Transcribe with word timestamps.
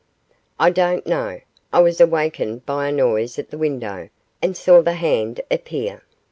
I 0.59 0.71
don't 0.71 1.05
know. 1.05 1.41
I 1.71 1.79
was 1.79 2.01
awakened 2.01 2.65
by 2.65 2.87
a 2.87 2.91
noise 2.91 3.37
at 3.37 3.51
the 3.51 3.57
window, 3.59 4.09
and 4.41 4.57
saw 4.57 4.81
the 4.81 4.93
hand 4.95 5.41
appear. 5.51 6.01